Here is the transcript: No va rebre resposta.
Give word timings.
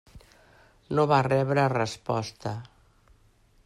No 0.95 1.05
va 1.13 1.19
rebre 1.27 1.67
resposta. 1.75 2.57